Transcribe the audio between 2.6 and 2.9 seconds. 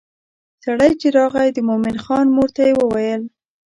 یې